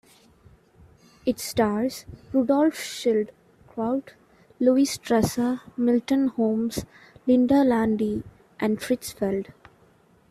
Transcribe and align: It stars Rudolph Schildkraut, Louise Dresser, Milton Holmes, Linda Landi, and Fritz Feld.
It 1.27 1.37
stars 1.39 2.05
Rudolph 2.33 2.73
Schildkraut, 2.73 4.15
Louise 4.59 4.97
Dresser, 4.97 5.61
Milton 5.77 6.29
Holmes, 6.29 6.85
Linda 7.27 7.63
Landi, 7.63 8.23
and 8.59 8.81
Fritz 8.81 9.11
Feld. 9.11 9.49